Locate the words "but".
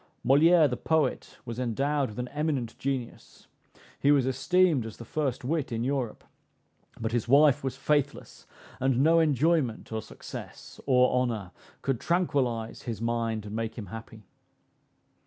6.99-7.11